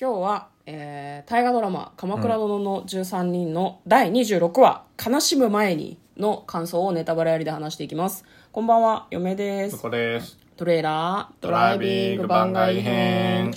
[0.00, 10.38] 今日は、えー、大河ドラマ「鎌倉殿の13人」の第26話「悲しむ前に」の感想をネタバレありで話していきますこんばんは嫁ですここです。
[10.56, 13.52] トレーラードドライビング番外編。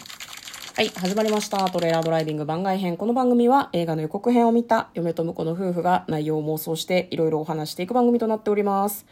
[0.75, 1.69] はい、始まりました。
[1.69, 2.97] トレーラードライビング番外編。
[2.97, 9.05] この番組は映画の予告編を見た嫁と婿の夫婦が内容を妄想していろいろお話していく番組となっております。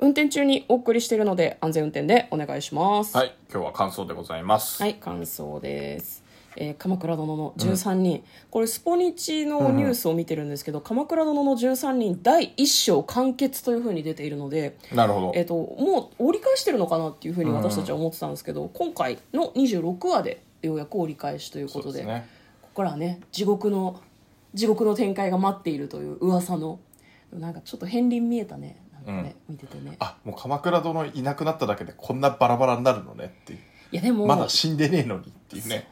[0.00, 3.16] 運転中にお送りしているので安全運転でお願いします。
[3.16, 4.82] はい、今日は感想でございます。
[4.82, 6.27] はい、感想です。
[6.60, 15.32] えー鎌倉殿の13人、これスポニチのニュースを見てるんですけど、鎌倉殿の13人第1章完結というふうに出ているので、なるほど。
[15.36, 22.26] えっともう折り返してるのかなっていうふうに私たちは思ってたんですけど、今回の26話でようやく折り返しということでね。
[22.60, 24.00] ここからはね地獄の
[24.52, 26.80] 地獄の展開が待っているという噂の
[27.32, 28.80] なんかちょっと片鱗見えたね。
[29.06, 29.96] なんかね、見ててね。
[30.00, 33.58] あ、もう鎌倉殿いなくなっただけでこんなバラバラになるのねっていう。
[33.92, 35.88] いやでもまだ死んでねえのにっていうね。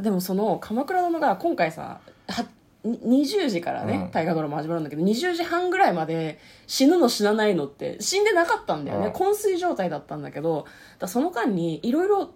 [0.00, 2.46] でもその鎌倉殿が今回さは
[2.84, 4.10] に20時からね、うん。
[4.10, 9.12] 大河ドラマ始まるんだけど20時半ぐらいまで死ぬの死なないのって死んでなかったんだよね、うん。
[9.12, 10.66] 昏睡状態だったんだけど
[10.98, 12.30] だその間にいろいろ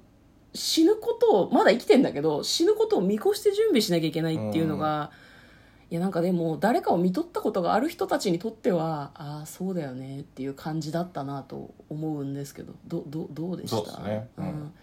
[0.52, 5.10] 死ぬことをまだ生きてんだけど死ぬことを見越して準備しなきゃいけないっていうのが、
[5.90, 13.76] いやなんかでも誰かを見とったことがある人たちにとってはああそうだよねっていう感じだったなと思うんですけどどどどうでした？
[13.78, 14.28] そうですね。
[14.36, 14.44] うん。
[14.44, 14.74] ん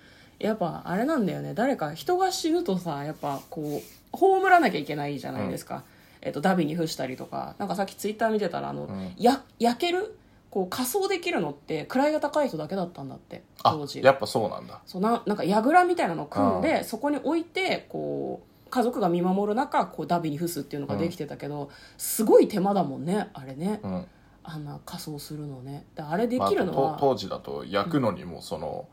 [0.41, 1.53] やっぱあれなんだよね。
[1.53, 5.83] 誰か人が死ぬとさやっぱこう葬らなきゃいけないじゃないですか、
[6.21, 7.55] えっとダビに付したりとか。
[7.59, 9.13] なんかさっきツイッター見てたらあの、ん。
[9.17, 10.17] や焼ける？
[10.49, 14.81] こう仮装できるのって位が高い人だけだったんだってあ当時、やっぱそうなんだ。
[14.85, 24.05] そうななんか櫓みたいなのを組んで、そこに置いてこう家族が見守る中こうダビに付すっていうのができてたけど、すごい手間だもんねあれね、うん。
[24.43, 25.85] あんな仮装するのね。
[25.95, 28.89] であれでまあ、きるのは、と当時だと焼くのにもその、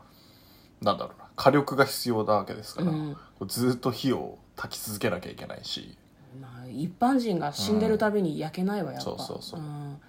[0.81, 3.17] なんだろうな、火力が必要なわけですから、うん。
[3.37, 5.97] こうずっと火を焚き続けなきゃいけないし、
[6.39, 9.59] まあ、一般人が死んでるたびに焼けないわやっぱ、そうそうそう。
[9.59, 9.99] ん。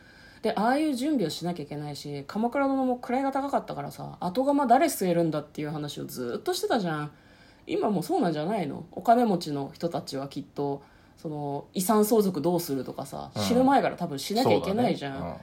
[0.42, 7.10] でああいう準備をしなきゃいけないし鎌倉殿も位が高かったからさ後釜誰据えるんだっていう話をずっとしてたじゃん。
[7.66, 8.87] 今もそうなんじゃないの？
[8.92, 10.82] お金持ちの人たちはきっと
[11.19, 13.42] その遺産相続どうするとかさ、うん。
[13.42, 15.12] 死ぬ前から多分しなきゃいけないじゃん。
[15.12, 15.41] そうだね。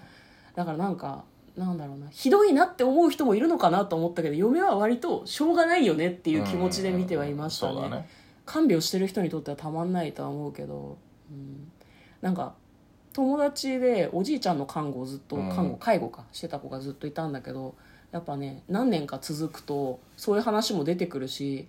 [0.56, 1.24] だからなんか
[1.58, 8.10] なんだろうなひどいなって思う人もいるのかなと思ったけど嫁は割としょうがないよねっていう気持ちで見てはいましたね,、うんそうだね。
[8.46, 10.98] 看病してる人にとってはたまんないとは思うけど、
[11.30, 11.70] うん、
[12.22, 12.54] なんか
[13.12, 17.76] 友達でおじいちゃんの看護をずっとうん看護介護かしてた子がずっといたんだけど
[18.12, 21.68] やっぱね何年か続くとそういう話も出てくるし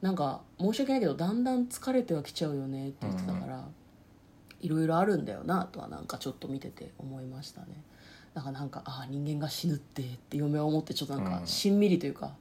[0.00, 3.66] なんか申し訳ないけどだんだん疲れてはきちゃうよねって言ってたから、
[4.60, 7.68] いろいろあるんだよなとはなんかちょっと見てて思いましたね
[8.34, 11.46] だからなんかああ人間が死ぬってって嫁は思ってちょっとなんかうん。
[11.46, 12.34] しんみりというか、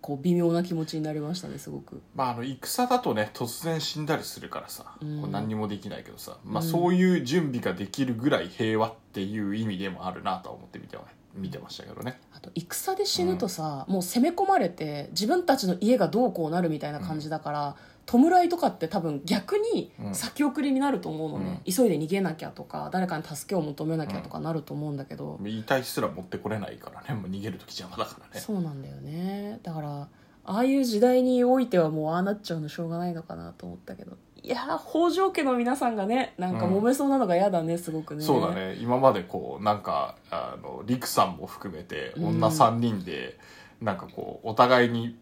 [0.00, 2.02] こう微妙な気持ちになりましたねすごく。
[2.14, 5.20] まあ、あの戦だとね突然死んだりするからさ、うん。
[5.22, 6.68] こう何にもできないけどさ、まあ、うん。
[6.68, 11.04] そういう準備ができるぐらい平和っていう意味でもあるなとは思って見ては
[11.34, 17.76] 見てましたけどね、あと戦で死ぬとさ、もう攻め込まれて自分たちの家がどうこうなるみたいな感じだから、
[18.06, 20.14] 弔いとかって多分逆にうん。
[20.14, 27.20] 先送りになると思うのね、急いで逃げなきゃとか誰かに助けを求めなきゃとかなると思うんだけど、遺体すら持ってこれないからね。
[27.20, 28.40] もう逃げる時邪魔だからね。
[28.40, 29.60] そうなんだよね。
[29.62, 30.08] だから
[30.44, 38.22] ああいう時代においてはもうああなっちゃうのしょうがないのかなと思ったけどいやー北条家の皆さんがねなんか揉めそうなのが嫌だねすごくね。
[38.22, 38.76] そうだね。
[38.80, 42.24] 今までこうなんかあの陸さんも含めてうん。
[42.26, 43.38] 女3人で、
[43.80, 45.18] なんかこうお互いに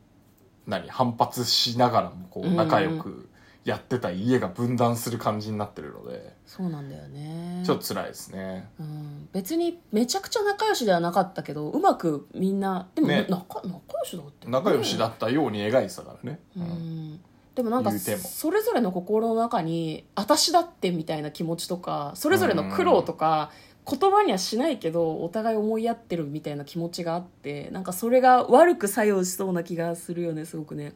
[0.67, 2.57] 何反発しながらもこううん。
[2.57, 3.29] 仲良く
[3.65, 7.63] やってた家が分断する感じになってるので、そうなんだよね。
[7.67, 8.71] ちょっと辛いですね。
[8.81, 13.27] うん、別にめちゃくちゃ仲良しではなかったけどうまくみんなでも、ね。
[13.29, 14.49] 仲仲良しだって。
[14.49, 17.21] 仲良しだったように描いてたからね、ううんん
[17.59, 18.19] でもなんか言うても。
[18.23, 23.51] それぞれの心の中に私だってみたいな気持ちとかそれぞれの苦労とか
[23.85, 30.93] 言葉にはしないけどお互い思いやってるみたいな気持ちがあってなんかそれが悪く作用しそうな気がするよねすごくね。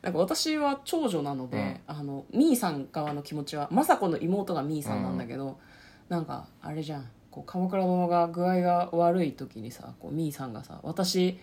[0.00, 5.60] なんか私は長女なので、あのみーさん側の気持ちは雅子の妹がみーさんなんだけど、
[6.08, 7.08] なんかあれじゃん。
[7.30, 11.38] こう鎌倉殿が具合が悪い時にさこうみーさんがさ私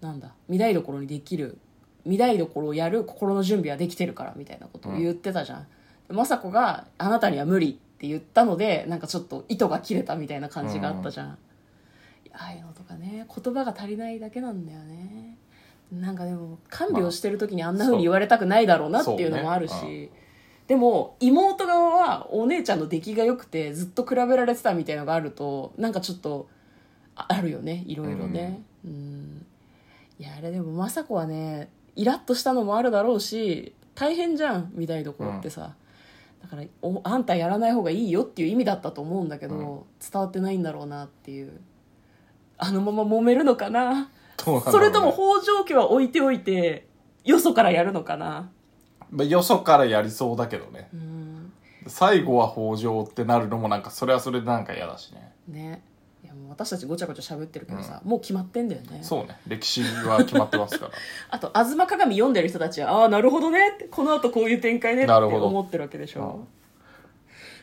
[0.00, 1.58] なんだ御台所にできる
[2.06, 5.66] 御台所をやる心の準備はできてるからみたいなことを言ってたじゃん、
[6.08, 11.30] で雅子が「あなたには無理」って言ったのでなんかちょっと糸が切れたみたいな感じがあったじゃん、い
[12.30, 15.36] やああいうのとかね言葉が足りないだけなんだよね。
[15.92, 20.08] なんかでも看病してる時にあんな風に言われたくないだろうなっていうのもあるし、そうね。
[20.66, 26.48] でも妹側はお姉ちゃんの出来が良くてずっと比べられてたみたいのがあるとなんかちょっと
[27.14, 28.62] ああるよねいろいろね。
[28.84, 29.46] うん。
[30.18, 35.74] いやあれでも雅子はねイラッとしたのもあるだろうし大変じゃん見たいところってさ、
[36.42, 39.62] だからおあんたやらない方がいいよっていう意味だったと思うんだけど、うん。
[40.00, 41.60] 伝わってないんだろうなっていう。
[42.58, 44.10] あのまま揉めるのかな？
[44.44, 44.72] どうなね。
[44.72, 46.86] それとも北条家は置いておいて
[47.24, 48.50] よそからやるのかな？
[49.10, 50.88] まあよそからやりそうだけどね。
[50.92, 51.52] うん。
[51.86, 55.32] 最後は北条ってなるのもなんかそれはそれでなんか嫌だしね。
[55.48, 55.82] ね
[56.48, 59.00] 私たちごちゃごちゃ喋ってるけどさ、もう決まってんだよね。
[59.02, 59.38] そうね。
[59.46, 60.92] 歴史は決まってますから。
[61.30, 65.46] あと「吾妻鏡」読んでる人たちはああなるほどねってこの後こういう展開ねってなるほど。
[65.46, 66.20] 思ってるわけでしょ。
[66.22, 66.48] うん。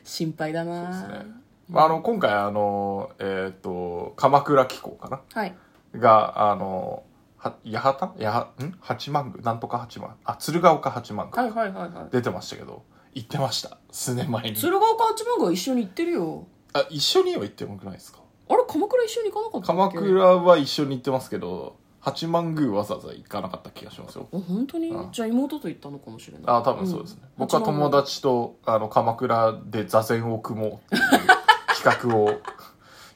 [0.04, 0.92] 心配だな。
[1.00, 1.30] そうですね。
[1.68, 5.20] まあ、あの今回あのえっ、と鎌倉機構かな？
[5.32, 5.54] はい。
[5.96, 7.04] があの
[7.38, 8.14] は八幡？
[8.18, 8.30] や
[8.62, 8.76] ん？
[8.80, 9.42] 八幡宮？
[9.42, 10.16] なんとか八幡？
[10.24, 11.42] あ鶴岡八幡宮。
[11.44, 12.08] はいはいはいはい。
[12.10, 12.82] 出てましたけど
[13.14, 13.78] 行ってました。
[13.90, 14.56] 数年前に。
[14.56, 16.46] 鶴岡八幡宮一緒に行ってるよ。
[16.74, 18.18] あ一緒には行ってもくないですか？
[18.52, 24.28] あれ鎌倉一緒に行かなかったっ鎌け倉は一緒に行ってますけど八幡宮わざわざ行かなかった気がしますよ。
[24.32, 24.88] あ本当に？
[24.88, 25.12] うん。
[25.12, 26.42] じゃあ妹と行ったのかもしれない。
[26.46, 27.28] あ多分そうですね、ん。
[27.38, 31.02] 僕は友達とあの鎌倉で座禅を組もうっていう
[31.76, 32.40] 企画を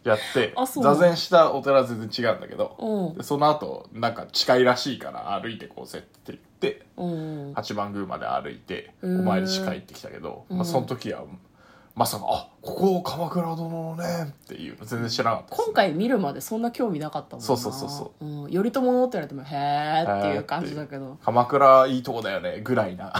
[0.04, 0.84] やってあそう。
[0.84, 3.18] 座禅したお寺は全然違うんだけどうん。
[3.18, 7.52] でその後なんか近いらしいから歩いてこうぜって言ってうん。
[7.56, 10.58] 八幡宮まで歩いてお参りし帰ってきたけど、うん。
[10.58, 11.24] まあ、その時は
[11.96, 15.64] まさか「あここ鎌倉殿のね」っていうの全然知らなかったです。
[15.64, 17.46] 今回見るまでそんな興味なかったもんな。
[17.46, 18.24] そうそうそうそう。
[18.48, 21.16] ん、頼朝のって言われてもへーっていう感じだけど。
[21.24, 23.14] 鎌倉いいとこだよねぐらいな。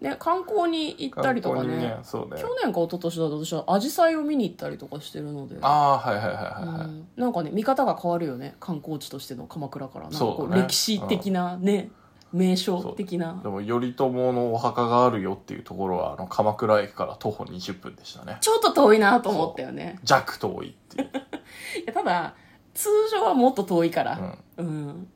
[0.00, 1.98] ね観光に行ったりとかね。
[2.02, 2.40] そうね。
[2.40, 5.58] 去年か一昨年だと私は紫陽花を見に行ったりとかしてるので。
[5.60, 7.08] ああはいはいはいはいはい、うん。
[7.16, 8.56] なんかね見方が変わるよね。
[8.60, 10.04] 観光地としての鎌倉から。
[10.04, 11.90] なんかこそう歴史的なね
[12.32, 13.40] 名所的な。
[13.42, 18.38] でも頼朝のお墓があるよっていうところはあの鎌倉駅から徒歩20分でしたね。
[18.40, 19.98] ちょっと遠いなと思ったよね。
[20.02, 21.08] 弱遠いっていう、
[21.82, 22.34] いやただ
[22.74, 24.38] 通常はもっと遠いから。
[24.56, 24.66] うん。
[24.66, 25.08] うん、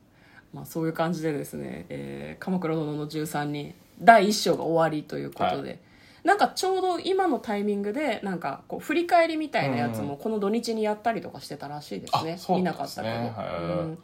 [0.53, 5.75] まあ、そういう感じでですね「えー鎌倉殿の13人」第1章が終わりということで、は
[6.23, 13.97] なんかちょうど今のタイミングでなんかこう振り返りみたいなやつもこの土日にやったりとかしてたらしいですね、う見なかったけど、ねはいうん。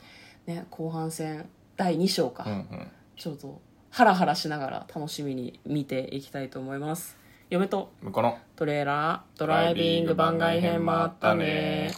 [0.48, 7.18] ね、後半戦第2章か、うんうんちょっとハラハラしながら楽しみに見ていきたいと思います。
[7.50, 11.92] 嫁とこのトレーラードライビング番外編もあったね。